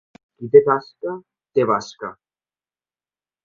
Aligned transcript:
Qui 0.37 0.47
té 0.55 0.61
tasca, 0.69 1.13
té 1.59 1.67
basca. 1.75 2.13